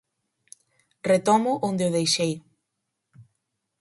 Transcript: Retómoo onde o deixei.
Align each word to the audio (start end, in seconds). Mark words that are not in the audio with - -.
Retómoo 1.09 1.61
onde 1.69 1.83
o 1.89 1.93
deixei. 1.97 2.33